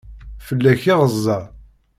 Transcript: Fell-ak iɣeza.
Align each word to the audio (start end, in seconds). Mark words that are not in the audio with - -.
Fell-ak 0.47 0.83
iɣeza. 0.91 1.37